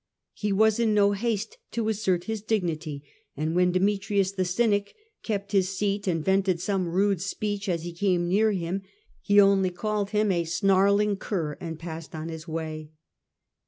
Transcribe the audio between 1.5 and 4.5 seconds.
to assert his dignity, and when Demetrius the